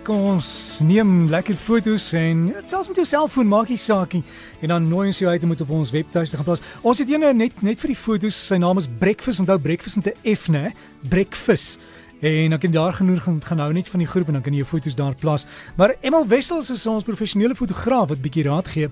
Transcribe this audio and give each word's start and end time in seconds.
Kom 0.00 0.22
ons 0.24 0.78
neem 0.80 1.26
lekker 1.28 1.58
foto's 1.60 2.06
en 2.16 2.46
selfs 2.64 2.88
met 2.88 2.98
jou 3.02 3.04
selfoon 3.04 3.48
maak 3.50 3.68
jy 3.68 3.76
saakie 3.76 4.22
en 4.64 4.72
dan 4.72 4.86
nooi 4.88 5.10
ons 5.10 5.18
jou 5.20 5.28
uit 5.28 5.42
om 5.44 5.52
dit 5.52 5.64
op 5.66 5.74
ons 5.76 5.92
webtuiste 5.92 6.38
gaan 6.38 6.46
plaas. 6.46 6.62
Ons 6.80 7.02
het 7.02 7.12
eene 7.12 7.34
net 7.36 7.60
net 7.60 7.82
vir 7.82 7.92
die 7.92 7.98
foto's. 8.00 8.38
Sy 8.48 8.56
naam 8.62 8.80
is 8.80 8.88
Breakfast. 9.02 9.42
Onthou 9.44 9.58
Breakfast 9.60 10.00
met 10.00 10.08
'n 10.08 10.36
F, 10.36 10.48
né? 10.48 10.72
Breakfast. 11.04 11.80
En 12.20 12.50
dan 12.50 12.58
kan 12.58 12.72
jy 12.72 12.76
daar 12.76 12.92
genoeg 12.92 13.22
gaan, 13.22 13.42
gaan 13.44 13.58
hou 13.58 13.72
net 13.72 13.88
van 13.88 13.98
die 13.98 14.08
groep 14.08 14.26
en 14.26 14.32
dan 14.32 14.42
kan 14.42 14.52
jy 14.52 14.58
jou 14.58 14.68
foto's 14.68 14.94
daar 14.94 15.14
plaas. 15.14 15.46
Maar 15.76 15.94
Emel 16.00 16.26
Wessels 16.26 16.70
is 16.70 16.86
ons 16.86 17.04
professionele 17.04 17.54
fotograaf 17.54 18.08
wat 18.08 18.22
bietjie 18.22 18.44
raad 18.44 18.68
gee. 18.68 18.88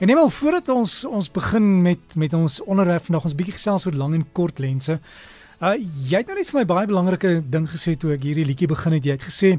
En 0.00 0.08
Emel, 0.08 0.30
voordat 0.30 0.68
ons 0.68 1.04
ons 1.04 1.30
begin 1.30 1.82
met 1.82 1.98
met 2.14 2.34
ons 2.34 2.62
onderwerp 2.64 3.04
vandag, 3.04 3.24
ons 3.24 3.34
bietjie 3.34 3.54
gesels 3.54 3.86
oor 3.86 3.94
lang 3.94 4.14
en 4.14 4.26
kort 4.32 4.58
lense. 4.58 4.98
Uh 5.58 5.74
jy 6.06 6.20
het 6.20 6.26
nou 6.26 6.36
net 6.38 6.50
vir 6.50 6.60
my 6.60 6.64
baie 6.64 6.86
belangrike 6.86 7.42
ding 7.50 7.64
gesê 7.66 7.96
toe 7.98 8.12
ek 8.14 8.22
hierdie 8.22 8.44
liedjie 8.46 8.68
begin 8.70 8.92
het. 8.92 9.04
Jy 9.04 9.16
het 9.16 9.26
gesê 9.26 9.58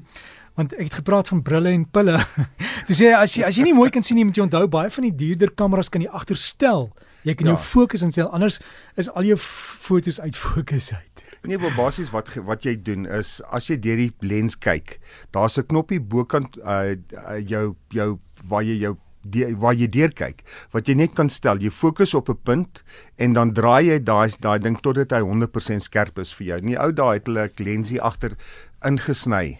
want 0.59 0.75
ek 0.75 0.89
het 0.89 0.97
gepraat 0.99 1.31
van 1.31 1.41
brille 1.45 1.71
en 1.71 1.85
pille. 1.87 2.17
Toe 2.87 2.97
sê 2.97 3.13
as 3.15 3.37
jy 3.37 3.45
as 3.47 3.59
jy 3.59 3.69
nie 3.69 3.77
mooi 3.77 3.89
kan 3.93 4.03
sien 4.05 4.19
nie, 4.19 4.27
moet 4.27 4.37
jy 4.37 4.45
onthou 4.47 4.65
baie 4.71 4.91
van 4.91 5.07
die 5.07 5.15
duurder 5.23 5.53
kameras 5.55 5.91
kan 5.93 6.03
jy 6.03 6.11
agterstel. 6.11 6.89
Jy 7.27 7.35
kan 7.39 7.49
ja. 7.49 7.55
jou 7.55 7.63
fokus 7.63 8.03
instel 8.05 8.29
anders 8.35 8.59
is 8.99 9.09
al 9.11 9.27
jou 9.27 9.39
fotos 9.39 10.19
uit 10.23 10.39
fokus 10.39 10.93
uit. 10.95 11.25
Nee, 11.47 11.59
maar 11.59 11.75
basies 11.77 12.11
wat 12.11 12.31
wat 12.47 12.65
jy 12.67 12.75
doen 12.83 13.05
is 13.07 13.37
as 13.55 13.69
jy 13.71 13.77
deur 13.79 13.99
die 14.01 14.11
lens 14.27 14.57
kyk, 14.59 14.97
daar's 15.35 15.59
'n 15.59 15.67
knoppie 15.71 15.99
bokant 15.99 16.59
uh, 16.59 16.95
uh 16.95 17.39
jou 17.39 17.75
jou 17.95 18.09
waar 18.43 18.63
jy 18.63 18.79
jou 18.83 18.97
die 19.23 19.55
waar 19.55 19.75
jy 19.75 19.87
deur 19.91 20.11
kyk 20.15 20.43
wat 20.71 20.87
jy 20.87 20.95
net 20.95 21.11
kan 21.15 21.29
stel 21.29 21.59
jy 21.59 21.69
fokus 21.69 22.15
op 22.15 22.29
'n 22.29 22.39
punt 22.43 22.83
en 23.17 23.33
dan 23.33 23.53
draai 23.53 23.87
jy 23.87 23.99
daai 23.99 24.31
daai 24.39 24.59
ding 24.59 24.79
totdat 24.79 25.11
hy 25.11 25.23
100% 25.23 25.83
skerp 25.83 26.19
is 26.19 26.33
vir 26.33 26.47
jou. 26.47 26.59
Nie 26.61 26.79
ou 26.79 26.91
daai 26.91 27.19
het 27.19 27.27
hulle 27.27 27.47
'n 27.47 27.63
lensie 27.63 28.01
agter 28.01 28.35
ingesny 28.83 29.59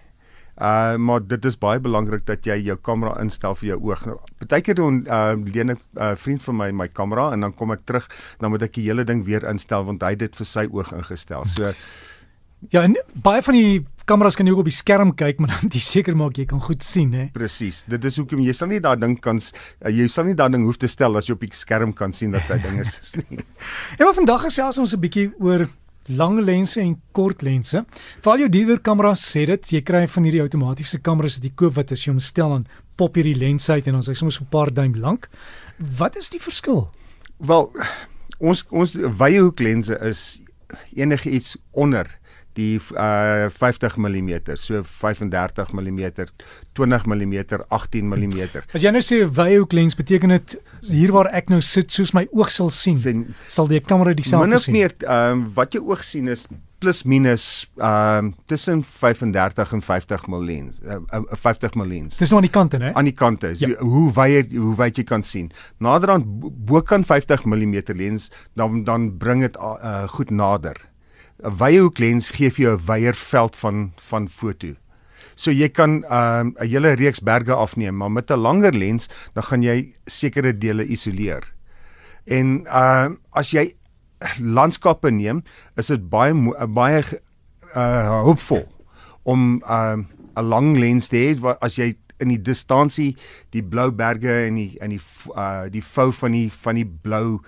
Uh 0.59 0.97
maar 0.97 1.23
dit 1.27 1.45
is 1.45 1.55
baie 1.57 1.79
belangrik 1.79 2.25
dat 2.27 2.45
jy 2.45 2.57
jou 2.67 2.75
kamera 2.77 3.15
instel 3.21 3.55
vir 3.55 3.69
jou 3.69 3.79
oog. 3.91 4.05
Nou, 4.05 4.17
partykeer 4.43 4.75
doen 4.75 5.05
uh 5.07 5.33
leen 5.53 5.71
'n 5.71 5.79
uh, 5.95 6.16
vriend 6.16 6.41
van 6.43 6.55
my 6.57 6.71
my 6.71 6.88
kamera 6.88 7.31
en 7.31 7.39
dan 7.39 7.53
kom 7.55 7.71
ek 7.71 7.85
terug, 7.85 8.09
dan 8.39 8.51
moet 8.51 8.61
ek 8.63 8.73
die 8.73 8.83
hele 8.89 9.03
ding 9.03 9.25
weer 9.25 9.43
instel 9.47 9.85
want 9.85 10.01
hy 10.03 10.09
het 10.09 10.19
dit 10.19 10.35
vir 10.35 10.45
sy 10.45 10.67
oog 10.71 10.91
ingestel. 10.93 11.45
So 11.45 11.73
Ja, 12.67 12.81
en 12.83 12.97
baie 13.23 13.39
van 13.41 13.55
die 13.55 13.85
kameras 14.09 14.35
kan 14.35 14.45
jy 14.45 14.51
ook 14.51 14.66
op 14.66 14.67
die 14.67 14.75
skerm 14.75 15.13
kyk, 15.16 15.38
maar 15.39 15.53
dan 15.53 15.69
jy 15.71 15.79
seker 15.79 16.16
maak 16.17 16.35
jy 16.35 16.45
kan 16.49 16.59
goed 16.59 16.83
sien, 16.83 17.13
hè. 17.16 17.29
Presies. 17.31 17.85
Dit 17.88 18.03
is 18.09 18.17
hoekom 18.19 18.41
jy 18.44 18.51
sal 18.57 18.67
nie 18.67 18.81
daai 18.83 18.97
ding 18.99 19.16
kan 19.23 19.39
uh, 19.39 19.91
jy 19.94 20.07
sal 20.11 20.25
nie 20.27 20.35
daai 20.35 20.49
ding 20.51 20.66
hoef 20.67 20.77
te 20.81 20.89
stel 20.91 21.16
as 21.16 21.29
jy 21.29 21.38
op 21.38 21.45
die 21.45 21.53
skerm 21.55 21.94
kan 21.95 22.11
sien 22.11 22.31
dat 22.35 22.49
hy 22.51 22.57
ding 22.66 22.81
is 22.83 23.16
nie. 23.29 23.39
ja, 23.95 24.03
maar 24.03 24.17
vandag 24.17 24.44
gesels 24.49 24.77
ons 24.77 24.94
'n 24.94 24.99
bietjie 24.99 25.29
oor 25.39 25.69
lang 26.09 26.39
lense 26.41 26.81
en 26.81 26.95
kort 27.11 27.41
lense. 27.45 27.83
Veral 28.21 28.45
jou 28.45 28.49
diewer 28.49 28.81
kameras 28.81 29.23
sê 29.29 29.45
dit, 29.49 29.71
jy 29.77 29.81
kry 29.85 30.05
van 30.07 30.27
hierdie 30.27 30.43
outomatiese 30.43 30.99
kameras 31.05 31.38
wat 31.38 31.47
jy 31.47 31.53
koop 31.55 31.75
wat 31.77 31.91
as 31.95 32.05
jy 32.05 32.13
hom 32.13 32.21
stel 32.23 32.55
dan 32.55 32.67
pop 32.99 33.16
hierdie 33.16 33.38
lens 33.38 33.69
uit 33.69 33.88
en 33.88 33.99
ons 33.99 34.07
is 34.07 34.17
soms 34.19 34.41
'n 34.41 34.49
paar 34.49 34.73
duim 34.73 34.95
lank. 34.95 35.29
Wat 35.77 36.17
is 36.17 36.29
die 36.29 36.41
verskil? 36.41 36.89
Wel, 37.38 37.71
ons 38.39 38.66
ons 38.69 38.95
wye 38.95 39.39
hoek 39.39 39.59
lense 39.59 39.95
is 40.01 40.41
enige 40.95 41.29
iets 41.29 41.57
onder 41.71 42.19
die 42.58 42.80
uh 42.94 43.50
50 43.50 43.97
mm, 43.97 44.31
so 44.55 44.83
35 44.83 45.73
mm, 45.73 46.11
20 46.73 47.06
mm, 47.06 47.36
18 47.67 48.08
mm. 48.08 48.41
As 48.73 48.83
jy 48.83 48.94
nou 48.94 49.03
sê 49.06 49.22
wye 49.25 49.59
hoek 49.59 49.75
lens, 49.78 49.97
beteken 49.97 50.33
dit 50.38 50.58
hier 50.89 51.14
waar 51.16 51.30
ek 51.36 51.52
nou 51.53 51.61
sit 51.66 51.91
soos 51.94 52.14
my 52.16 52.25
oog 52.31 52.52
sal 52.53 52.72
sien, 52.73 52.97
sien 52.97 53.28
sal 53.47 53.69
die 53.69 53.81
kamera 53.83 54.16
dieselfde 54.17 54.59
sien. 54.59 54.73
Min 54.73 54.89
of 54.89 54.97
meer 54.97 54.97
ehm 55.06 55.45
um, 55.45 55.45
wat 55.58 55.78
jou 55.78 55.86
oog 55.91 56.03
sien 56.06 56.28
is 56.31 56.47
plus 56.80 57.03
minus 57.03 57.45
ehm 57.78 58.25
um, 58.25 58.33
tussen 58.47 58.84
35 58.84 59.73
en 59.73 59.81
50 59.81 60.28
mm 60.28 60.44
lens, 60.45 60.80
uh, 60.86 61.00
uh, 61.13 61.23
50 61.31 61.75
mm 61.75 61.88
lens. 61.88 62.17
Dis 62.17 62.31
nou 62.31 62.39
aan 62.41 62.47
die 62.47 62.56
kante, 62.56 62.78
hè? 62.84 62.94
Aan 62.94 63.09
die 63.09 63.16
kante. 63.16 63.52
Ja. 63.59 63.67
So, 63.67 63.86
hoe 63.86 64.06
wyd 64.16 64.56
hoe 64.56 64.75
wyd 64.80 65.02
jy 65.02 65.03
kan 65.03 65.23
sien. 65.23 65.52
Naderhand 65.78 66.25
bokant 66.69 67.06
50 67.06 67.45
mm 67.45 67.81
lens, 68.00 68.31
dan 68.56 68.84
dan 68.88 69.11
bring 69.17 69.44
dit 69.44 69.59
uh, 69.59 70.07
goed 70.16 70.31
nader. 70.31 70.79
'n 71.44 71.57
wye 71.59 71.79
hoek 71.79 72.00
lens 72.00 72.29
gee 72.35 72.50
vir 72.51 72.63
jou 72.66 72.75
'n 72.75 72.85
wyeer 72.85 73.16
veld 73.16 73.55
van 73.55 73.91
van 73.95 74.27
foto. 74.27 74.75
So 75.35 75.51
jy 75.51 75.69
kan 75.69 76.03
'n 76.03 76.05
um, 76.11 76.55
hele 76.59 76.94
reeks 76.94 77.22
berge 77.23 77.53
afneem, 77.53 77.97
maar 77.97 78.11
met 78.11 78.31
'n 78.31 78.39
langer 78.39 78.73
lens 78.73 79.09
dan 79.33 79.44
gaan 79.44 79.63
jy 79.63 79.95
sekere 80.05 80.57
dele 80.57 80.85
isoleer. 80.85 81.44
En 82.25 82.66
uh 82.67 83.09
as 83.31 83.51
jy 83.51 83.73
landskappe 84.39 85.11
neem, 85.11 85.44
is 85.78 85.88
dit 85.88 86.09
baie 86.09 86.33
baie 86.67 87.03
uh 87.75 88.22
hoopvol 88.23 88.67
om 89.23 89.39
'n 89.55 89.61
uh, 89.63 89.97
'n 90.35 90.45
lang 90.45 90.78
lens 90.78 91.07
te 91.07 91.17
hê 91.17 91.55
as 91.61 91.75
jy 91.75 91.95
in 92.19 92.28
die 92.28 92.41
distansie 92.41 93.16
die 93.51 93.63
blou 93.63 93.91
berge 93.91 94.45
en 94.47 94.55
die 94.55 94.75
in 94.81 94.89
die 94.89 95.01
uh 95.35 95.69
die 95.72 95.83
vou 95.83 96.11
van 96.11 96.31
die 96.31 96.49
van 96.51 96.75
die 96.75 96.88
blou 96.88 97.39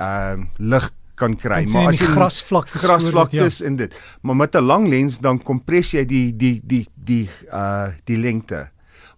uh 0.00 0.36
lig 0.56 0.90
kan 1.16 1.36
kry. 1.36 1.64
Maar 1.72 1.90
as 1.92 2.00
jy 2.00 2.08
grasvlaktes 2.12 2.84
grasvlaktes 2.84 3.60
ja. 3.60 3.66
in 3.70 3.76
dit, 3.80 3.94
maar 4.22 4.36
met 4.36 4.54
'n 4.54 4.64
lang 4.64 4.88
lens 4.88 5.18
dan 5.18 5.42
kompres 5.42 5.92
jy 5.96 6.04
die 6.04 6.36
die 6.36 6.60
die 6.64 6.86
die 6.94 7.28
uh 7.52 7.88
die 8.04 8.18
lengte. 8.18 8.68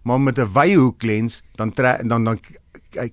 Maar 0.03 0.19
met 0.19 0.39
'n 0.39 0.49
wye 0.53 0.77
hoek 0.77 1.03
lens 1.03 1.43
dan 1.55 1.73
trek 1.73 2.07
dan 2.07 2.23
dan 2.23 2.39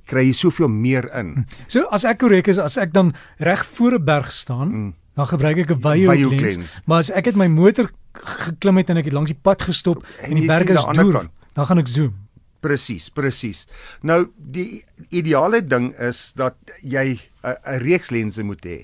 kry 0.07 0.27
jy 0.27 0.33
soveel 0.33 0.69
meer 0.69 1.11
in. 1.15 1.35
Hm. 1.35 1.43
So 1.67 1.85
as 1.91 2.05
ek 2.05 2.19
korrek 2.19 2.49
is, 2.49 2.59
as 2.59 2.77
ek 2.77 2.93
dan 2.93 3.15
reg 3.39 3.67
voor 3.77 3.99
'n 3.99 4.05
berg 4.05 4.33
staan, 4.33 4.69
mm. 4.69 4.95
dan 5.15 5.27
gebruik 5.27 5.59
ek 5.59 5.71
'n 5.71 5.81
wye 5.81 6.25
hoek 6.25 6.41
lens. 6.41 6.57
lens. 6.57 6.81
Maar 6.87 6.99
as 6.99 7.11
ek 7.11 7.25
het 7.25 7.37
my 7.37 7.47
motor 7.47 7.91
geklim 8.13 8.77
het 8.77 8.91
en 8.91 8.97
ek 8.97 9.05
het 9.05 9.13
langs 9.13 9.31
die 9.31 9.41
pad 9.43 9.63
gestop 9.63 10.05
en, 10.23 10.31
en 10.31 10.35
die 10.41 10.47
berg 10.47 10.69
is 10.69 10.85
deur, 10.93 11.29
dan 11.53 11.67
gaan 11.67 11.79
ek 11.79 11.89
zoom. 11.89 12.26
Presies, 12.66 13.06
presies. 13.15 13.65
Nou 14.03 14.27
die 14.37 14.82
ideale 15.15 15.62
ding 15.62 15.93
is 16.03 16.32
dat 16.38 16.56
jy 16.82 17.19
'n 17.44 17.81
reeks 17.84 18.10
lense 18.10 18.43
moet 18.43 18.65
hê. 18.66 18.81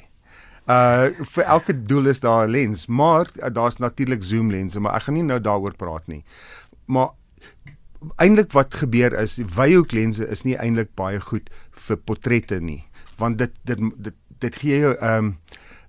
Uh 0.70 1.10
vir 1.34 1.44
elke 1.44 1.74
doel 1.74 2.06
is 2.06 2.20
daar 2.20 2.46
'n 2.46 2.50
lens, 2.50 2.86
maar 2.86 3.26
uh, 3.42 3.50
daar's 3.50 3.76
natuurlik 3.76 4.22
zoom 4.22 4.50
lense, 4.50 4.80
maar 4.80 4.94
ek 4.94 5.02
gaan 5.02 5.14
nie 5.14 5.26
nou 5.26 5.40
daaroor 5.40 5.74
praat 5.76 6.06
nie. 6.06 6.24
Maar 6.86 7.10
eintlik 8.16 8.52
wat 8.52 8.74
gebeur 8.74 9.12
is 9.18 9.36
wyhoek 9.36 9.92
lense 9.92 10.26
is 10.28 10.42
nie 10.42 10.56
eintlik 10.56 10.94
baie 10.94 11.20
goed 11.20 11.50
vir 11.70 11.96
portrette 11.96 12.60
nie, 12.60 12.84
want 13.18 13.38
dit 13.38 13.52
dit 13.64 13.78
dit, 13.96 14.14
dit 14.38 14.56
gee 14.56 14.78
jou 14.78 14.94
'n 14.94 15.04
um, 15.04 15.38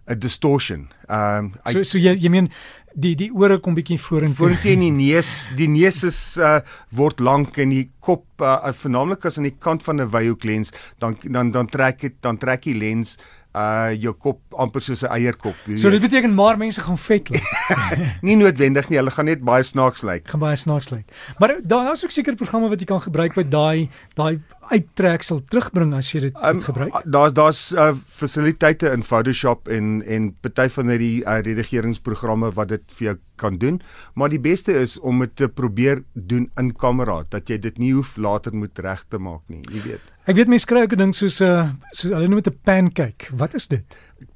'n 0.08 0.20
distortion. 0.20 0.88
Um 1.10 1.54
so 1.72 1.84
so 1.84 1.98
jy 1.98 2.16
jy 2.16 2.30
meen 2.30 2.50
die 2.94 3.16
die 3.18 3.32
ore 3.34 3.58
kom 3.60 3.76
bietjie 3.76 3.98
vorentoe. 3.98 4.38
Vorentoe 4.38 4.74
in 4.76 4.86
die 4.86 4.92
neus, 4.92 5.48
die 5.58 5.68
neus 5.68 6.04
is 6.04 6.38
uh 6.38 6.62
word 6.92 7.20
lank 7.20 7.58
en 7.58 7.74
die 7.74 7.88
kop 8.00 8.26
uh 8.42 8.74
vernaamlik 8.74 9.26
as 9.26 9.38
aan 9.38 9.50
die 9.50 9.58
kant 9.60 9.84
van 9.84 10.02
'n 10.02 10.12
wyhoek 10.14 10.44
lens, 10.44 10.74
dan 11.00 11.18
dan 11.24 11.52
dan 11.52 11.68
trek 11.68 12.02
dit 12.02 12.16
dan 12.22 12.38
trek 12.38 12.64
die 12.64 12.78
lens 12.78 13.18
uh 13.54 13.94
jou 13.94 14.14
kop 14.18 14.40
amper 14.58 14.82
soos 14.82 15.04
'n 15.04 15.12
eierkop. 15.14 15.56
So 15.78 15.90
dit 15.90 16.02
beteken 16.02 16.34
maar 16.34 16.58
mense 16.58 16.82
gaan 16.82 16.98
vet 16.98 17.30
lyk. 17.30 17.44
nie 18.28 18.36
noodwendig 18.36 18.90
nie, 18.90 18.98
hulle 18.98 19.12
gaan 19.12 19.26
net 19.26 19.44
baie 19.46 19.64
snaaks 19.64 20.02
lyk. 20.02 20.28
Gaan 20.30 20.40
baie 20.42 20.56
snaaks 20.56 20.90
lyk. 20.90 21.06
Maar 21.40 21.60
daar 21.62 21.94
is 21.94 22.04
ook 22.04 22.12
seker 22.12 22.36
programme 22.36 22.70
wat 22.70 22.80
jy 22.80 22.86
kan 22.86 23.02
gebruik 23.02 23.34
wat 23.38 23.52
daai 23.52 23.90
daai 24.16 24.42
uittreksel 24.72 25.44
terugbring 25.50 25.94
as 25.94 26.10
jy 26.14 26.22
dit 26.28 26.40
um, 26.42 26.62
gebruik. 26.62 26.96
Daar's 27.06 27.34
daar's 27.34 27.62
uh, 27.72 27.92
fasiliteite 28.08 28.90
in 28.90 29.04
Photoshop 29.04 29.68
en 29.68 30.02
en 30.06 30.32
party 30.42 30.70
van 30.70 30.90
hierdie 30.90 31.22
uh, 31.26 31.40
redigeringsprogramme 31.46 32.54
wat 32.58 32.74
dit 32.74 32.98
vir 32.98 33.08
jou 33.12 33.18
kan 33.36 33.58
doen, 33.58 33.82
maar 34.14 34.30
die 34.30 34.42
beste 34.42 34.74
is 34.78 35.00
om 35.00 35.20
dit 35.20 35.36
te 35.36 35.48
probeer 35.50 36.04
doen 36.14 36.50
in 36.58 36.74
kamera 36.74 37.24
dat 37.30 37.50
jy 37.50 37.58
dit 37.58 37.78
nie 37.82 37.94
hoef 37.94 38.16
later 38.18 38.54
moet 38.56 38.80
reg 38.80 39.06
te 39.10 39.18
maak 39.18 39.42
nie, 39.48 39.64
jy 39.70 39.82
weet. 39.90 40.13
Ek 40.24 40.38
weet 40.38 40.48
mense 40.48 40.68
kry 40.70 40.86
ook 40.86 40.94
'n 40.96 41.02
ding 41.04 41.16
soos 41.16 41.42
'n 41.42 41.46
uh, 41.46 41.70
so 41.92 42.08
hulle 42.08 42.28
noem 42.28 42.42
dit 42.42 42.54
'n 42.54 42.60
pancake. 42.64 43.28
Wat 43.36 43.54
is 43.54 43.68
dit? 43.68 43.84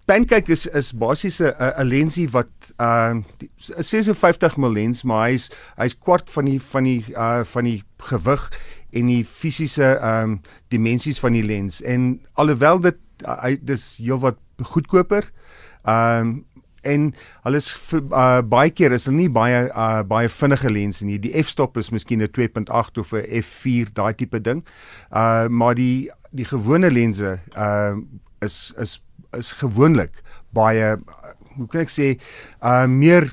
Pancake 0.06 0.52
is 0.52 0.68
is 0.68 0.92
basies 0.92 1.40
'n 1.40 1.54
'n 1.56 1.88
lensie 1.88 2.28
wat 2.30 2.74
uh 2.80 3.16
56 3.58 4.58
mm 4.58 4.74
lens, 4.74 5.04
maar 5.04 5.30
hy's 5.30 5.50
hy's 5.78 5.96
kwart 5.98 6.30
van 6.30 6.46
die 6.46 6.62
van 6.62 6.84
die 6.84 7.06
uh 7.16 7.44
van 7.44 7.64
die 7.64 7.84
gewig 7.98 8.52
en 8.92 9.06
die 9.06 9.26
fisiese 9.26 9.96
ehm 9.96 10.24
um, 10.24 10.42
dimensies 10.68 11.20
van 11.20 11.32
die 11.32 11.44
lens 11.44 11.82
en 11.82 12.22
alhoewel 12.34 12.80
dit 12.80 12.98
hy 13.24 13.58
dis 13.62 13.98
heelwat 13.98 14.38
goedkoper 14.60 15.32
ehm 15.84 16.20
um, 16.20 16.46
en 16.94 17.10
hulle 17.46 17.62
is 17.62 17.70
uh, 17.94 18.42
baie 18.42 18.72
keer 18.72 18.96
is 18.96 19.08
hulle 19.10 19.18
nie 19.18 19.32
baie 19.34 19.66
uh, 19.68 20.04
baie 20.08 20.30
vinnige 20.32 20.72
lense 20.74 21.08
nie. 21.08 21.20
Die 21.22 21.34
f-stop 21.44 21.78
is 21.78 21.92
miskien 21.96 22.24
'n 22.24 22.32
2.8 22.32 23.02
of 23.04 23.14
'n 23.14 23.26
f4 23.42 23.94
daai 23.94 24.14
tipe 24.14 24.42
ding. 24.42 24.64
Uh 25.12 25.48
maar 25.48 25.76
die 25.76 26.10
die 26.32 26.46
gewone 26.46 26.92
lense 26.92 27.40
uh 27.56 27.96
is 28.42 28.74
is 28.78 29.02
is 29.38 29.52
gewoonlik 29.60 30.24
baie 30.54 30.96
hoe 31.58 31.68
kan 31.68 31.82
ek 31.82 31.92
sê 31.92 32.16
uh 32.62 32.86
meer 32.88 33.30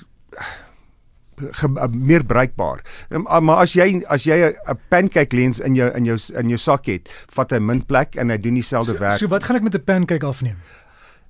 ge, 1.36 1.68
uh, 1.68 1.88
meer 1.90 2.24
bruikbaar. 2.24 2.82
Um, 3.10 3.26
uh, 3.26 3.40
maar 3.40 3.64
as 3.64 3.74
jy 3.74 4.02
as 4.12 4.26
jy 4.26 4.54
'n 4.54 4.78
pancake 4.88 5.36
lens 5.36 5.60
in 5.60 5.74
jou 5.74 5.90
in 5.94 6.04
jou 6.04 6.18
in 6.38 6.48
jou 6.48 6.58
sak 6.58 6.86
het, 6.86 7.08
vat 7.28 7.50
hy 7.50 7.58
min 7.58 7.82
plek 7.84 8.16
en 8.16 8.30
hy 8.30 8.38
doen 8.38 8.54
dieselfde 8.54 8.94
so, 8.94 8.98
werk. 8.98 9.18
So 9.18 9.28
wat 9.28 9.44
gaan 9.44 9.56
ek 9.56 9.62
met 9.62 9.74
'n 9.74 9.84
pancake 9.84 10.26
afneem? 10.26 10.56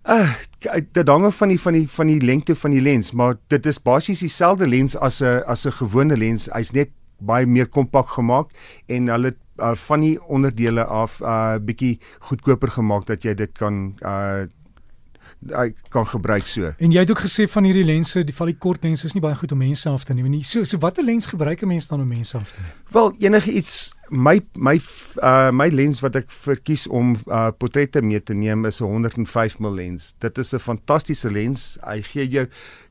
Uh, 0.04 0.34
dit 0.92 1.08
hang 1.08 1.24
af 1.24 1.38
van 1.40 1.48
die 1.48 1.60
van 1.60 1.72
die 1.72 1.86
van 1.88 2.10
die 2.12 2.20
lengte 2.20 2.54
van 2.56 2.74
die 2.74 2.82
lens, 2.84 3.12
maar 3.16 3.38
dit 3.48 3.66
is 3.66 3.78
basies 3.80 4.20
dieselfde 4.20 4.66
lens 4.68 4.96
as 4.96 5.22
'n 5.22 5.40
as 5.46 5.64
'n 5.66 5.72
gewone 5.72 6.16
lens. 6.16 6.48
Hy's 6.52 6.72
net 6.72 6.90
baie 7.18 7.46
meer 7.46 7.66
kompak 7.66 8.08
gemaak 8.08 8.52
en 8.86 9.08
hulle 9.08 9.34
uh, 9.56 9.74
van 9.74 10.00
die 10.00 10.18
onderdele 10.28 10.84
af 10.84 11.20
uh 11.20 11.56
bietjie 11.56 12.00
goedkoper 12.18 12.70
gemaak 12.70 13.06
dat 13.06 13.24
jy 13.24 13.34
dit 13.34 13.52
kan 13.58 13.96
uh 14.02 14.44
ek 15.52 15.76
kan 15.88 16.06
gebruik 16.06 16.46
so. 16.46 16.72
En 16.78 16.92
jy 16.94 17.02
het 17.04 17.10
ook 17.10 17.24
gesê 17.26 17.46
van 17.50 17.64
hierdie 17.64 17.84
lense, 17.84 18.24
die 18.24 18.34
van 18.34 18.46
die 18.46 18.56
kort 18.58 18.84
lense 18.84 19.06
is 19.06 19.14
nie 19.14 19.22
baie 19.24 19.36
goed 19.36 19.52
om 19.52 19.58
mense 19.58 19.88
af 19.88 20.04
te 20.04 20.14
neem 20.14 20.30
nie. 20.30 20.42
So 20.44 20.64
so 20.64 20.78
watter 20.78 21.04
lens 21.04 21.26
gebruik 21.26 21.62
'n 21.62 21.68
mens 21.68 21.88
dan 21.88 22.00
om 22.00 22.08
mense 22.08 22.36
af 22.36 22.50
te 22.50 22.60
neem? 22.60 22.72
Wel, 22.90 23.14
enige 23.18 23.52
iets 23.52 23.94
my 24.10 24.40
my 24.54 24.80
uh 25.22 25.50
my 25.50 25.68
lens 25.68 26.00
wat 26.00 26.16
ek 26.16 26.30
verkies 26.30 26.86
om 26.86 27.16
uh 27.26 27.50
portrette 27.58 28.02
mee 28.02 28.22
te 28.22 28.34
neem 28.34 28.64
is 28.64 28.80
'n 28.80 28.84
105 28.84 29.58
mm 29.58 29.74
lens. 29.74 30.14
Dit 30.18 30.38
is 30.38 30.54
'n 30.54 30.58
fantastiese 30.58 31.30
lens. 31.30 31.78
Hy 31.82 32.02
gee 32.02 32.28
jou 32.28 32.46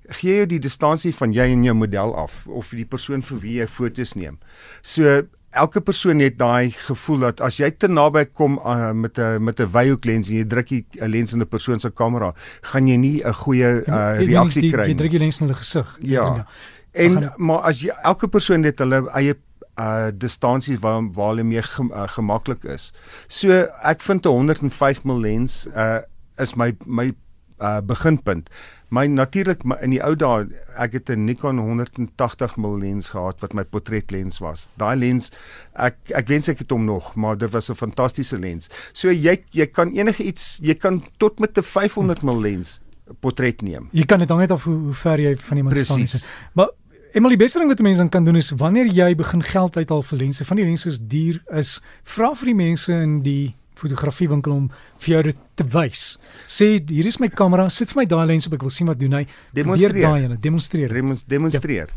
gee 0.09 0.35
jou 0.35 0.45
die 0.45 0.59
distansie 0.59 1.13
van 1.15 1.31
jy 1.33 1.51
en 1.51 1.63
jou 1.63 1.75
model 1.75 2.15
af 2.15 2.45
of 2.47 2.69
die 2.69 2.85
persoon 2.85 3.21
vir 3.21 3.39
wie 3.39 3.59
jy 3.59 3.67
foto's 3.67 4.13
neem. 4.13 4.37
So 4.81 5.23
elke 5.53 5.81
persoon 5.81 6.19
het 6.19 6.37
daai 6.37 6.71
gevoel 6.71 7.19
dat 7.27 7.41
as 7.41 7.57
jy 7.61 7.69
te 7.71 7.87
naby 7.87 8.25
kom 8.25 8.59
uh, 8.59 8.91
met 8.91 9.17
'n 9.17 9.43
met 9.43 9.59
'n 9.59 9.69
wyhoek 9.71 10.05
lens 10.05 10.29
en 10.29 10.35
jy 10.35 10.45
druk 10.45 10.67
die 10.67 10.85
lens 11.07 11.33
in 11.33 11.41
'n 11.41 11.47
persoon 11.47 11.79
se 11.79 11.89
kamera, 11.89 12.33
gaan 12.61 12.87
jy 12.87 12.95
nie 12.95 13.21
'n 13.23 13.33
goeie 13.33 13.83
uh, 13.87 14.17
reaksie 14.17 14.71
kry 14.71 14.81
nie. 14.81 14.93
Jy 14.93 14.97
druk 14.97 15.11
die 15.11 15.19
lens 15.19 15.39
in 15.39 15.47
hulle 15.47 15.57
gesig. 15.57 15.97
Ja. 16.01 16.25
ja. 16.35 16.47
En 16.91 17.33
maar 17.37 17.59
as 17.59 17.81
jy 17.81 17.93
elke 18.03 18.27
persoon 18.27 18.63
het 18.63 18.79
hulle 18.79 19.09
eie 19.13 19.35
uh 19.79 20.11
distansies 20.13 20.79
waar 20.79 21.01
waar 21.13 21.29
hulle 21.29 21.43
mee 21.43 21.61
ge, 21.61 21.83
uh, 21.83 22.07
gemaklik 22.07 22.63
is. 22.63 22.93
So 23.27 23.49
ek 23.81 24.01
vind 24.01 24.25
'n 24.25 24.29
105 24.29 25.03
mm 25.03 25.19
lens 25.19 25.67
uh 25.75 26.01
is 26.37 26.55
my 26.55 26.75
my 26.85 27.13
uh 27.59 27.81
beginpunt. 27.81 28.49
My 28.93 29.05
natuurlik 29.07 29.63
in 29.81 29.89
die 29.89 30.01
ou 30.05 30.13
dae, 30.15 30.47
ek 30.77 30.93
het 30.93 31.09
'n 31.09 31.25
Nikon 31.25 31.57
180 31.57 32.57
mm 32.57 32.79
lens 32.79 33.09
gehad 33.09 33.41
wat 33.41 33.53
my 33.53 33.63
portretlens 33.63 34.39
was. 34.39 34.67
Daai 34.77 34.95
lens 34.95 35.31
ek 35.75 35.97
ek 36.13 36.27
wens 36.27 36.47
ek 36.49 36.59
het 36.59 36.69
hom 36.69 36.85
nog, 36.85 37.15
maar 37.15 37.37
dit 37.37 37.51
was 37.51 37.69
'n 37.69 37.75
fantastiese 37.75 38.39
lens. 38.39 38.69
So 38.93 39.09
jy 39.09 39.43
jy 39.51 39.65
kan 39.65 39.93
enige 39.93 40.23
iets, 40.23 40.59
jy 40.61 40.75
kan 40.75 41.03
tot 41.17 41.39
met 41.39 41.57
'n 41.57 41.63
500 41.63 42.21
mm 42.21 42.39
lens 42.41 42.81
portret 43.19 43.61
neem. 43.61 43.89
Jy 43.91 44.05
kan 44.05 44.19
dit 44.19 44.29
hang 44.29 44.41
net 44.41 44.51
af 44.51 44.63
hoe, 44.63 44.75
hoe 44.75 44.93
ver 44.93 45.19
jy 45.19 45.37
van 45.37 45.57
iemand 45.57 45.77
staan 45.77 45.99
is. 45.99 46.25
Maar 46.53 46.69
Emily, 47.13 47.35
die 47.35 47.43
beste 47.43 47.59
ding 47.59 47.69
wat 47.69 47.79
'n 47.79 47.83
mens 47.83 47.97
dan 47.97 48.09
kan 48.09 48.25
doen 48.25 48.35
is 48.35 48.49
wanneer 48.49 48.85
jy 48.85 49.15
begin 49.15 49.43
geld 49.43 49.77
uithaal 49.77 50.01
vir 50.01 50.17
lense, 50.17 50.45
van 50.45 50.57
die 50.57 50.65
lense 50.65 50.89
is 50.89 50.99
duur 50.99 51.43
is, 51.51 51.81
vra 52.03 52.35
vir 52.35 52.45
die 52.45 52.55
mense 52.55 52.93
in 52.93 53.21
die 53.21 53.55
fotografiewinkel 53.83 54.55
om 54.55 54.67
vir 55.03 55.15
jou 55.15 55.23
dit 55.29 55.41
te 55.59 55.67
wys. 55.75 56.17
Sê 56.49 56.75
hier 56.89 57.09
is 57.09 57.19
my 57.21 57.29
kamera, 57.29 57.69
sit 57.69 57.93
my 57.97 58.07
daai 58.09 58.25
lens 58.33 58.49
op, 58.49 58.57
ek 58.57 58.65
wil 58.65 58.73
sien 58.73 58.89
wat 58.91 59.01
doen 59.01 59.19
hy. 59.19 59.25
Demonstreer 59.55 59.99
daai 60.01 60.27
ene, 60.27 60.39
demonstreer. 60.41 60.95
Demonstreer. 61.27 61.93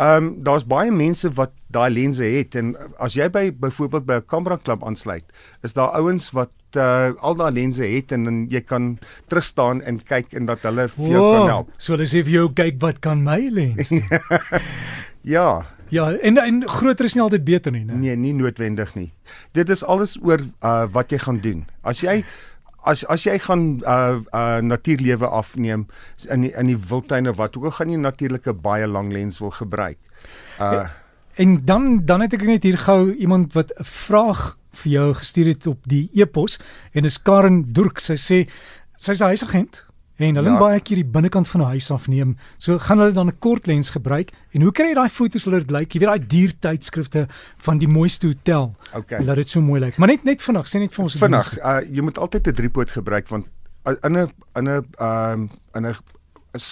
Ehm 0.00 0.24
um, 0.24 0.28
daar's 0.46 0.62
baie 0.64 0.90
mense 0.94 1.28
wat 1.36 1.50
daai 1.74 1.90
lense 1.90 2.24
het 2.24 2.54
en 2.56 2.70
as 3.02 3.16
jy 3.18 3.26
by 3.28 3.50
byvoorbeeld 3.52 4.06
by 4.06 4.20
'n 4.20 4.26
kamera 4.26 4.56
klub 4.56 4.84
aansluit, 4.86 5.24
is 5.62 5.74
daar 5.76 5.90
ouens 5.98 6.30
wat 6.30 6.52
uh, 6.76 7.10
al 7.20 7.34
daai 7.34 7.52
lense 7.52 7.84
het 7.84 8.12
en 8.12 8.24
dan 8.24 8.46
jy 8.48 8.60
kan 8.60 8.98
terug 9.28 9.44
staan 9.44 9.82
en 9.82 10.00
kyk 10.00 10.32
en 10.32 10.46
dat 10.46 10.62
hulle 10.62 10.88
vir 10.88 11.08
jou 11.08 11.20
wow, 11.20 11.34
kan 11.36 11.48
help. 11.48 11.68
So 11.76 11.92
hulle 11.92 12.06
sê 12.06 12.22
vir 12.24 12.32
jou 12.32 12.48
kyk 12.52 12.80
wat 12.80 13.00
kan 13.00 13.22
my 13.22 13.50
lens. 13.50 13.92
ja, 15.36 15.66
Ja, 15.90 16.12
en 16.12 16.38
en 16.38 16.62
groter 16.68 17.04
is 17.04 17.14
nie 17.14 17.22
altyd 17.22 17.44
beter 17.44 17.72
nie, 17.72 17.84
né? 17.84 17.96
Nee, 17.98 18.16
nie 18.16 18.32
noodwendig 18.34 18.94
nie. 18.94 19.10
Dit 19.52 19.70
is 19.70 19.84
alles 19.84 20.16
oor 20.22 20.40
uh 20.62 20.86
wat 20.92 21.10
jy 21.10 21.18
gaan 21.18 21.40
doen. 21.42 21.66
As 21.82 22.02
jy 22.04 22.20
as 22.86 23.02
as 23.12 23.26
jy 23.26 23.38
gaan 23.42 23.82
uh 23.82 24.20
uh 24.30 24.60
natuurlewe 24.62 25.26
afneem 25.26 25.86
in 26.28 26.46
die, 26.46 26.52
in 26.54 26.72
die 26.72 26.78
wildtuine 26.78 27.34
wat 27.36 27.58
ook 27.58 27.74
gaan 27.80 27.90
jy 27.90 27.98
natuurlike 28.00 28.54
baie 28.54 28.86
lang 28.86 29.12
lens 29.12 29.40
wil 29.42 29.50
gebruik. 29.50 29.98
Uh 30.60 30.88
en 31.40 31.60
dan 31.64 32.04
dan 32.04 32.20
het 32.20 32.34
ek 32.36 32.42
net 32.44 32.62
hier 32.62 32.78
gou 32.78 33.12
iemand 33.14 33.52
wat 33.52 33.72
'n 33.74 33.84
vraag 33.84 34.56
vir 34.72 34.92
jou 34.92 35.14
gestuur 35.14 35.46
het 35.46 35.66
op 35.66 35.78
die 35.84 36.10
e-pos 36.14 36.60
en 36.92 37.02
dis 37.02 37.22
Karen 37.22 37.72
Durk. 37.72 38.00
Sy 38.00 38.14
sê 38.14 38.48
sy's 38.96 39.20
'n 39.20 39.32
huisagent 39.34 39.89
En 40.20 40.36
hulle 40.36 40.52
ja. 40.52 40.58
baie 40.60 40.80
keer 40.84 41.00
die 41.00 41.10
binnekant 41.16 41.48
van 41.48 41.60
'n 41.60 41.72
huis 41.74 41.90
afneem. 41.90 42.36
So 42.58 42.78
gaan 42.78 42.98
hulle 42.98 43.12
dan 43.12 43.26
'n 43.26 43.38
kort 43.38 43.66
lens 43.66 43.90
gebruik. 43.90 44.32
En 44.52 44.62
hoe 44.62 44.72
kry 44.72 44.88
jy 44.88 44.94
daai 44.94 45.08
foto's 45.08 45.44
hulle 45.44 45.60
dit 45.64 45.70
lyk? 45.70 45.92
Jy 45.92 46.00
weet 46.00 46.08
daai 46.08 46.26
duur 46.26 46.52
tydskrifte 46.58 47.26
van 47.56 47.78
die 47.78 47.88
mooiste 47.88 48.26
hotel. 48.26 48.76
Okay. 48.94 49.24
Laat 49.24 49.36
dit 49.36 49.48
so 49.48 49.60
mooi 49.60 49.80
lyk. 49.80 49.96
Maar 49.96 50.08
net 50.08 50.24
net 50.24 50.42
vinnig, 50.42 50.68
sê 50.68 50.78
net 50.78 50.92
vir 50.92 51.02
ons 51.02 51.14
vinnig. 51.14 51.58
Uh, 51.58 51.80
jy 51.88 52.02
moet 52.02 52.18
altyd 52.18 52.46
'n 52.46 52.54
driepoot 52.54 52.90
gebruik 52.90 53.28
want 53.28 53.46
in 53.84 54.16
'n 54.16 54.28
in 54.56 54.68
'n 54.68 54.84
ehm 54.98 55.48
in 55.74 55.86
'n 55.86 55.96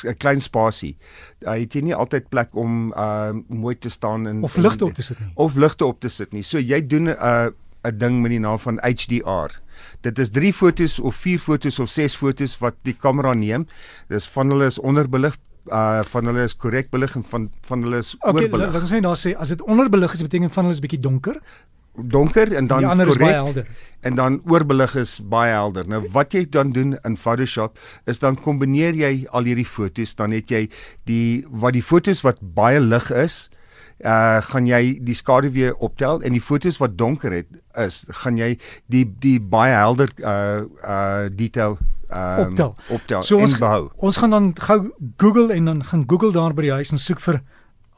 'n 0.06 0.16
klein 0.18 0.40
spasie. 0.40 0.96
Hy 1.40 1.56
uh, 1.56 1.60
het 1.60 1.72
jy 1.72 1.80
nie 1.80 1.94
altyd 1.94 2.28
plek 2.28 2.54
om 2.56 2.92
uh 2.92 3.32
mooi 3.48 3.78
te 3.78 3.88
staan 3.88 4.26
en 4.26 4.42
of 4.42 4.56
ligte 4.56 4.84
op 4.84 4.94
te 4.94 5.02
sit 5.02 5.20
nie. 5.20 5.30
Of 5.34 5.54
ligte 5.54 5.84
op 5.86 6.00
te 6.00 6.08
sit 6.08 6.32
nie. 6.32 6.42
So 6.42 6.58
jy 6.58 6.86
doen 6.86 7.08
'n 7.08 7.16
uh, 7.16 7.48
'n 7.82 7.98
ding 7.98 8.20
met 8.20 8.30
die 8.30 8.40
naam 8.40 8.58
van 8.58 8.78
HDR. 8.82 9.60
Dit 10.00 10.18
is 10.18 10.30
3 10.30 10.52
fotos 10.52 10.98
of 10.98 11.14
4 11.14 11.38
fotos 11.38 11.78
of 11.78 11.88
6 11.88 12.16
fotos 12.16 12.58
wat 12.58 12.74
die 12.82 12.96
kamera 12.98 13.34
neem. 13.34 13.66
Dis 14.08 14.28
van 14.28 14.50
hulle 14.50 14.66
is 14.66 14.78
onderbelig 14.78 15.36
uh 15.68 16.02
van 16.02 16.24
hulle 16.24 16.44
is 16.48 16.56
korrek 16.56 16.90
belig 16.90 17.14
en 17.16 17.24
van 17.24 17.50
van 17.68 17.82
hulle 17.82 17.98
is 18.00 18.14
okay, 18.18 18.44
oorbelig. 18.44 18.72
Wat 18.72 18.84
ons 18.86 18.92
sê 18.92 19.00
daar 19.04 19.18
sê 19.20 19.34
as 19.36 19.52
dit 19.52 19.62
onderbelig 19.62 20.14
is 20.16 20.22
beteken 20.24 20.52
van 20.54 20.64
hulle 20.64 20.76
is 20.76 20.80
bietjie 20.80 21.00
donker. 21.00 21.40
Donker 21.98 22.54
en 22.54 22.66
dan 22.70 22.86
korrek. 22.96 23.66
En 24.00 24.14
dan 24.14 24.40
oorbelig 24.46 24.94
is 24.96 25.18
baie 25.20 25.52
helder. 25.52 25.88
Nou 25.88 26.04
wat 26.14 26.32
jy 26.32 26.46
dan 26.48 26.72
doen 26.72 26.96
in 27.04 27.16
Photoshop 27.16 27.78
is 28.06 28.22
dan 28.22 28.38
kombineer 28.40 28.94
jy 28.94 29.26
al 29.30 29.50
hierdie 29.50 29.66
fotos, 29.66 30.14
dan 30.14 30.32
het 30.32 30.50
jy 30.50 30.68
die 31.10 31.44
wat 31.50 31.76
die 31.76 31.82
fotos 31.82 32.22
wat 32.22 32.40
baie 32.40 32.80
lig 32.80 33.10
is, 33.10 33.48
uh 34.04 34.38
gaan 34.46 34.66
jy 34.66 34.98
die 35.02 35.14
skaduwee 35.14 35.72
optel 35.78 36.22
en 36.22 36.32
die 36.32 36.42
fotos 36.42 36.78
wat 36.78 36.98
donker 36.98 37.32
het 37.32 37.46
is 37.74 38.04
gaan 38.22 38.36
jy 38.38 38.58
die 38.86 39.04
die 39.18 39.40
baie 39.40 39.74
helder 39.74 40.12
uh 40.22 40.62
uh 40.84 41.26
detail 41.34 41.78
um, 42.10 42.50
optel. 42.50 42.74
optel 42.88 43.22
so 43.22 43.38
ons, 43.38 43.56
behou. 43.58 43.88
Ons 43.96 44.16
gaan 44.16 44.30
dan 44.30 44.52
gou 44.54 44.92
Google 45.16 45.52
en 45.54 45.64
dan 45.64 45.84
gaan 45.84 46.04
Google 46.06 46.32
daar 46.32 46.54
by 46.54 46.68
die 46.68 46.72
huis 46.72 46.92
en 46.94 47.02
soek 47.02 47.20
vir 47.20 47.40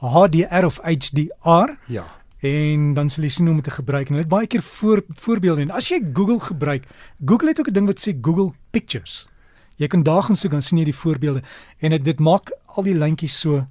HDR 0.01 0.65
of 0.65 0.81
HDR. 0.83 1.77
Ja. 1.93 2.07
En 2.41 2.95
dan 2.97 3.11
sal 3.13 3.27
jy 3.27 3.33
sien 3.35 3.51
hoe 3.51 3.55
om 3.55 3.61
dit 3.61 3.69
te 3.69 3.77
gebruik 3.77 4.09
en 4.09 4.17
hulle 4.17 4.25
het 4.25 4.33
baie 4.33 4.49
keer 4.49 4.63
voor 4.65 5.03
voorbeelde 5.27 5.67
en 5.69 5.75
as 5.77 5.91
jy 5.93 6.01
Google 6.15 6.41
gebruik, 6.41 6.89
Google 7.25 7.53
het 7.53 7.61
ook 7.61 7.69
'n 7.69 7.77
ding 7.77 7.87
wat 7.87 8.01
sê 8.01 8.17
Google 8.21 8.53
Pictures. 8.71 9.29
Jy 9.77 9.87
kan 9.87 10.03
daar 10.03 10.23
gaan 10.23 10.37
soek 10.37 10.51
dan 10.51 10.63
sien 10.63 10.79
jy 10.79 10.85
die 10.85 10.97
voorbeelde 10.97 11.43
en 11.79 11.91
dit, 11.91 12.05
dit 12.05 12.21
maak 12.21 12.53
al 12.67 12.83
die 12.83 12.95
lyntjies 12.95 13.41
so 13.41 13.67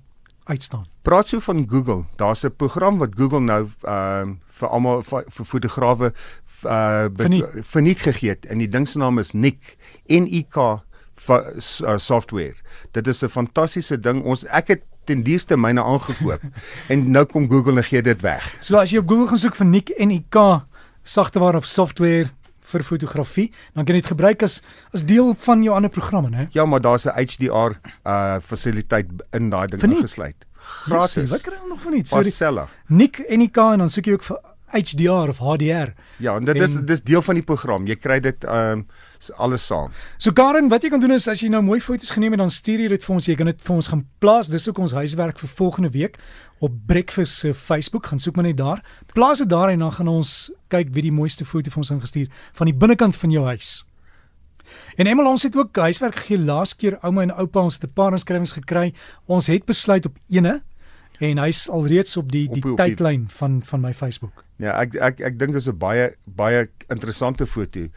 uitstaan. 0.49 0.85
Praat 1.01 1.27
so 1.27 1.39
van 1.39 1.65
Google. 1.69 2.03
Daar's 2.15 2.43
'n 2.43 2.55
program 2.55 2.97
wat 2.97 3.15
Google 3.15 3.39
nou 3.39 3.67
ehm 3.81 4.29
uh, 4.29 4.35
vir 4.59 4.67
almal 4.67 5.03
vir 5.03 5.45
fotograwe 5.45 6.13
uh 6.65 7.07
verniet 7.63 8.01
gegee 8.01 8.29
het 8.29 8.45
en 8.45 8.57
die 8.57 8.69
ding 8.69 8.87
se 8.87 8.97
naam 8.97 9.19
is 9.19 9.31
Nik 9.31 9.77
N 10.07 10.27
I 10.27 10.45
K 10.49 10.57
uh, 10.57 11.97
software. 11.97 12.55
Dit 12.91 13.07
is 13.07 13.23
'n 13.23 13.27
fantastiese 13.29 13.99
ding. 13.99 14.23
Ons 14.23 14.45
ek 14.45 14.67
het 14.67 14.81
ten 15.03 15.23
dieste 15.23 15.57
myne 15.57 15.83
aangekoop 15.83 16.41
en 16.91 17.11
nou 17.11 17.25
kom 17.25 17.49
Google 17.49 17.77
en 17.77 17.83
gee 17.83 18.01
dit 18.01 18.21
weg. 18.21 18.55
So 18.59 18.77
as 18.77 18.91
jy 18.91 18.97
op 18.97 19.09
Google 19.09 19.27
gaan 19.27 19.37
soek 19.37 19.55
vir 19.55 19.65
Nik 19.65 19.93
N 19.97 20.11
I 20.11 20.25
K 20.29 20.65
sagteware 21.03 21.57
of 21.57 21.65
software 21.65 22.29
vir 22.69 22.85
fotografie, 22.85 23.49
dan 23.73 23.85
kan 23.85 23.95
jy 23.95 24.01
dit 24.01 24.11
gebruik 24.11 24.43
as 24.45 24.59
as 24.93 25.05
deel 25.05 25.33
van 25.45 25.63
jou 25.65 25.75
ander 25.75 25.91
programme, 25.93 26.29
né? 26.29 26.47
Ja, 26.55 26.65
maar 26.65 26.81
daar's 26.81 27.05
'n 27.05 27.15
HDR 27.15 27.79
uh 28.05 28.39
fasiliteit 28.39 29.07
in 29.31 29.49
daai 29.49 29.67
ding 29.67 29.83
ingesluit. 29.83 30.45
Gratis. 30.85 31.29
Wat 31.29 31.41
kry 31.41 31.57
jy 31.57 31.67
nog 31.69 31.81
van 31.81 31.93
iets? 31.93 32.09
Sorry. 32.09 32.67
Nik 32.87 33.23
NK 33.29 33.57
en 33.57 33.77
dan 33.77 33.89
soek 33.89 34.05
jy 34.05 34.13
ook 34.13 34.23
vir 34.23 34.37
HDR 34.71 35.29
of 35.29 35.37
HDR. 35.37 35.93
Ja, 36.17 36.35
en 36.35 36.45
dit 36.45 36.55
en, 36.55 36.61
is 36.61 36.75
dis 36.85 37.01
deel 37.01 37.21
van 37.21 37.35
die 37.39 37.43
program. 37.43 37.87
Jy 37.87 37.95
kry 37.95 38.19
dit 38.19 38.43
ehm 38.43 38.83
um, 38.83 38.87
alles 39.35 39.65
saam. 39.65 39.91
So 40.17 40.31
Karen, 40.31 40.69
wat 40.71 40.83
jy 40.83 40.89
kan 40.89 41.01
doen 41.03 41.11
is 41.11 41.27
as 41.27 41.41
jy 41.43 41.49
nou 41.51 41.59
mooi 41.61 41.81
foto's 41.83 42.13
geneem 42.15 42.31
het, 42.31 42.39
dan 42.39 42.51
stuur 42.51 42.79
jy 42.79 42.87
dit 42.87 43.03
vir 43.03 43.15
ons. 43.15 43.25
Jy 43.27 43.35
kan 43.35 43.49
dit 43.51 43.65
vir 43.67 43.75
ons 43.75 43.89
gaan 43.91 44.05
plaas. 44.23 44.47
Dis 44.47 44.69
ook 44.69 44.79
ons 44.79 44.95
huiswerk 44.95 45.39
vir 45.39 45.51
volgende 45.57 45.91
week 45.91 46.15
op 46.59 46.71
Breakfast 46.87 47.43
se 47.43 47.53
Facebook. 47.53 48.07
Gaan 48.07 48.19
soek 48.19 48.35
maar 48.35 48.47
net 48.47 48.57
daar. 48.57 48.83
Plaas 49.13 49.43
dit 49.43 49.49
daar 49.49 49.69
en 49.69 49.79
dan 49.79 49.91
gaan 49.91 50.07
ons 50.07 50.51
kyk 50.67 50.93
wie 50.95 51.03
die 51.09 51.11
mooiste 51.11 51.45
foto 51.45 51.71
vir 51.71 51.83
ons 51.83 51.91
ingestuur 51.97 52.31
van 52.53 52.71
die 52.71 52.75
binnekant 52.75 53.15
van 53.15 53.31
jou 53.31 53.45
huis. 53.45 53.83
En 54.95 55.07
Emel 55.07 55.27
ons 55.27 55.43
het 55.43 55.55
ook 55.55 55.75
huiswerk 55.75 56.15
gegee 56.15 56.39
laas 56.39 56.75
keer 56.75 56.99
ouma 57.01 57.23
en 57.25 57.35
oupa 57.41 57.59
ons 57.59 57.73
het 57.79 57.83
'n 57.83 57.93
paar 57.93 58.13
inskrywings 58.13 58.53
gekry. 58.53 58.93
Ons 59.25 59.47
het 59.47 59.65
besluit 59.65 60.05
op 60.05 60.17
ene 60.29 60.61
en 61.19 61.41
hy's 61.43 61.67
alreeds 61.69 62.17
op 62.17 62.31
die 62.31 62.47
die, 62.47 62.61
die 62.63 62.75
tydlyn 62.79 63.27
van 63.39 63.59
van 63.65 63.81
my 63.81 63.93
Facebook. 63.93 64.45
Ja, 64.57 64.77
ek 64.79 64.95
ek 64.95 65.19
ek 65.19 65.39
dink 65.39 65.55
dit 65.55 65.61
is 65.61 65.69
'n 65.69 65.77
baie 65.77 66.15
baie 66.25 66.67
interessante 66.89 67.45
foto. 67.47 67.87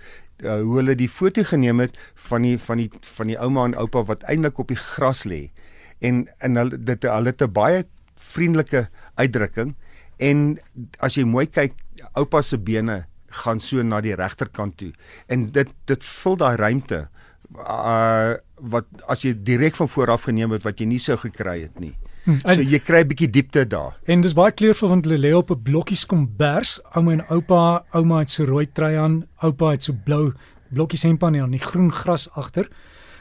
Uh, 0.42 0.58
hoe 0.60 0.76
hulle 0.80 0.94
die 0.94 1.08
foto 1.08 1.42
geneem 1.42 1.78
het 1.80 1.96
van 2.14 2.42
die 2.42 2.58
van 2.58 2.76
die 2.76 2.90
van 3.16 3.26
die 3.26 3.38
ouma 3.38 3.64
en 3.64 3.78
oupa 3.78 4.02
wat 4.04 4.22
eintlik 4.26 4.58
op 4.58 4.68
die 4.68 4.76
gras 4.76 5.24
lê. 5.24 5.50
En 6.00 6.26
en 6.38 6.56
hulle 6.56 6.78
dit 6.78 7.02
hulle 7.02 7.30
het 7.30 7.42
'n 7.42 7.52
baie 7.52 7.84
vriendelike 8.16 8.88
uitdrukking 9.14 9.74
en 10.18 10.58
as 10.98 11.16
jy 11.18 11.24
mooi 11.24 11.46
kyk 11.46 11.74
oupa 12.18 12.42
se 12.42 12.58
bene 12.58 13.04
gaan 13.42 13.60
so 13.60 13.82
na 13.82 14.00
die 14.00 14.14
regterkant 14.14 14.76
toe 14.76 14.92
en 15.32 15.50
dit 15.56 15.68
dit 15.90 16.04
vul 16.04 16.36
daai 16.36 16.56
ruimte 16.56 17.08
uh 17.58 18.34
wat 18.62 18.86
as 19.10 19.24
jy 19.26 19.32
direk 19.34 19.74
van 19.74 19.88
voor 19.90 20.12
af 20.14 20.28
geneem 20.28 20.52
het 20.54 20.62
wat 20.62 20.78
jy 20.78 20.86
nie 20.86 21.00
sou 21.02 21.16
gekry 21.18 21.62
het 21.64 21.80
nie 21.82 21.94
Hmm, 22.24 22.38
So 22.44 22.60
jy 22.60 22.78
kry 22.78 23.00
'n 23.02 23.08
bietjie 23.08 23.30
diepte 23.30 23.66
daar. 23.66 23.96
En 24.06 24.20
dis 24.20 24.32
baie 24.34 24.52
kleurvol 24.52 24.88
want 24.88 25.04
hulle 25.04 25.18
lê 25.18 25.32
op 25.34 25.50
'n 25.50 25.62
blokkies 25.62 26.06
kombers. 26.06 26.80
Ouma 26.94 27.12
en 27.12 27.24
oupa, 27.30 27.84
ouma 27.92 28.18
het 28.18 28.30
so 28.30 28.44
rooi 28.44 28.66
trui 28.72 28.96
aan, 28.96 29.26
oupa 29.42 29.70
het 29.70 29.82
so 29.82 29.92
blou 30.04 30.32
blokkies 30.70 31.02
hemp 31.02 31.22
aan 31.24 31.34
en 31.34 31.40
dan 31.40 31.50
die 31.50 31.60
groen 31.60 31.92
gras 31.92 32.30
agter. 32.34 32.68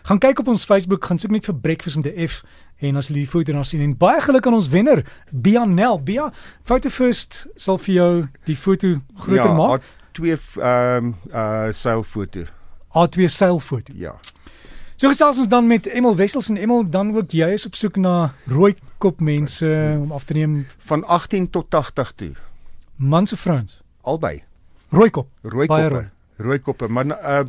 Gaan 0.04 0.20
kyk 0.20 0.40
op 0.40 0.48
ons 0.48 0.66
Facebook, 0.66 1.06
gaan 1.06 1.20
soek 1.20 1.32
net 1.32 1.46
vir 1.46 1.56
Breakfast 1.56 1.96
met 1.96 2.06
'n 2.16 2.28
F 2.28 2.44
en 2.82 2.96
as 2.96 3.08
jy 3.08 3.14
die 3.14 3.28
foto 3.28 3.52
dan 3.54 3.66
sien 3.66 3.82
en 3.82 3.98
baie 3.98 4.22
geluk 4.22 4.48
aan 4.48 4.54
ons 4.54 4.68
wenner, 4.70 5.04
Bianel. 5.32 6.00
Bia, 6.04 6.32
Photo 6.64 6.90
First 6.90 7.48
sal 7.56 7.78
vir 7.78 7.94
jou 7.96 8.28
die 8.46 8.56
foto 8.56 9.02
groter 9.16 9.46
ja, 9.46 9.54
maak. 9.54 9.82
twee 10.12 10.38
ehm 10.58 11.06
um, 11.06 11.16
uh 11.34 11.72
seilfoto. 11.72 12.44
A2 12.96 13.26
seilfoto. 13.30 13.94
Ja. 13.96 14.16
So 15.02 15.10
gesels 15.10 15.40
ons 15.42 15.48
dan 15.50 15.66
met 15.66 15.88
Emel 15.90 16.14
Wessels 16.16 16.46
en 16.52 16.60
Emel 16.62 16.84
dan 16.86 17.08
ook 17.18 17.32
jy 17.34 17.48
is 17.56 17.64
op 17.66 17.74
soek 17.74 17.96
na 17.98 18.36
rooi 18.46 18.76
kop 19.02 19.18
mense 19.18 19.66
om 19.98 20.12
af 20.14 20.28
te 20.30 20.36
neem, 20.38 20.68
Van 20.78 21.02
18 21.10 21.48
tot 21.50 21.70
80 21.74 22.12
toe. 22.12 22.32
mans 22.96 23.34
of 23.34 23.40
vrouens. 23.40 23.82
Albei. 24.02 24.44
Rooi 24.94 25.10
kop. 25.10 25.28
Rooi 25.42 25.66
koppe. 25.68 26.04
Rooi 26.38 26.60
koppe, 26.60 26.88
maar 26.88 27.06
uh 27.06 27.40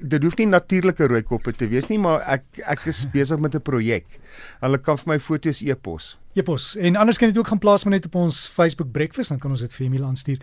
dit 0.00 0.22
hoef 0.22 0.36
nie 0.38 0.46
natuurlike 0.46 1.06
rooi 1.10 1.22
koppe 1.26 1.52
te 1.52 1.68
wees 1.68 1.88
nie, 1.90 1.98
maar 1.98 2.22
ek 2.28 2.62
ek 2.64 2.86
is 2.90 3.04
besig 3.12 3.40
met 3.40 3.54
'n 3.54 3.60
projek. 3.60 4.06
Hulle 4.60 4.78
kan 4.78 4.96
vir 4.98 5.08
my 5.14 5.18
foto's 5.18 5.62
e-pos. 5.62 6.18
Epos. 6.34 6.76
En 6.76 6.96
anders 6.96 7.18
kan 7.18 7.28
jy 7.28 7.34
dit 7.34 7.42
ook 7.42 7.48
gaan 7.48 7.58
plaas 7.58 7.84
maar 7.84 7.94
net 7.94 8.06
op 8.06 8.14
ons 8.14 8.48
Facebook 8.48 8.92
Breakfast 8.92 9.28
dan 9.28 9.38
kan 9.38 9.50
ons 9.50 9.60
dit 9.60 9.74
vir 9.74 9.86
Emil 9.86 10.04
aanstuur. 10.04 10.38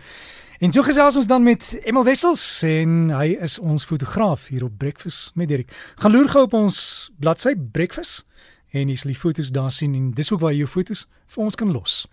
En 0.60 0.72
so 0.72 0.82
gesels 0.82 1.16
ons 1.16 1.26
dan 1.26 1.42
met 1.42 1.80
Emil 1.84 2.04
Wessels 2.04 2.62
en 2.62 3.10
hy 3.10 3.36
is 3.40 3.58
ons 3.58 3.84
fotograaf 3.84 4.48
hier 4.48 4.64
op 4.64 4.78
Breakfast 4.78 5.30
met 5.34 5.48
Dirk. 5.48 5.70
Gaan 5.96 6.12
loer 6.12 6.28
gou 6.28 6.42
op 6.42 6.52
ons 6.52 7.10
bladsy 7.18 7.54
Breakfast 7.72 8.26
en 8.70 8.88
jy 8.88 8.96
sal 8.96 9.12
die 9.12 9.20
foto's 9.20 9.50
daar 9.50 9.72
sien 9.72 9.94
en 9.94 10.10
dis 10.10 10.32
ook 10.32 10.40
waar 10.40 10.52
jy 10.52 10.58
jou 10.58 10.68
foto's 10.68 11.06
vir 11.26 11.44
ons 11.44 11.54
kan 11.54 11.72
los. 11.72 12.06